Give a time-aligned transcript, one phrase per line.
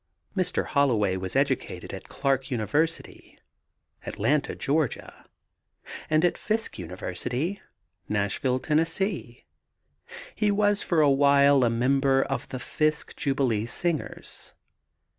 [0.35, 0.65] Mr.
[0.65, 3.37] Holloway was educated at Clark University,
[4.03, 5.25] Atlanta, Ga.,
[6.09, 7.61] and at Fisk University,
[8.09, 8.83] Nashville, Tenn.
[10.33, 14.53] He was for a while a member of the Fisk Jubilee Singers.